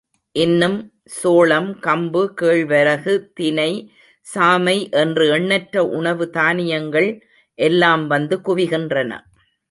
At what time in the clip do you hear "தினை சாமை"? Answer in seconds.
3.33-4.89